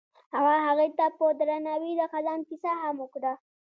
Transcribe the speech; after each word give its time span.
هغه 0.35 0.55
هغې 0.67 0.87
ته 0.97 1.05
په 1.17 1.25
درناوي 1.39 1.91
د 1.97 2.01
خزان 2.11 2.39
کیسه 2.47 2.71
هم 2.81 2.95
وکړه. 3.01 3.33